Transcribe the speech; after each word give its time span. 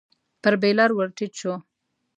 پر 0.41 0.53
بېلر 0.61 0.89
ور 0.95 1.09
ټيټ 1.17 1.33
شو. 1.41 1.53